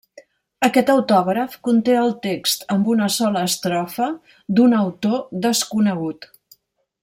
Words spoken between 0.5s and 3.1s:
Aquest autògraf conté el text amb